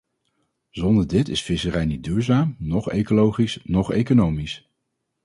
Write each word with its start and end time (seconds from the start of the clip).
Zonder 0.69 1.07
dit 1.07 1.27
is 1.27 1.41
visserij 1.43 1.85
niet 1.85 2.03
duurzaam, 2.03 2.55
noch 2.59 2.89
ecologisch, 2.91 3.59
noch 3.63 3.91
economisch. 3.91 4.69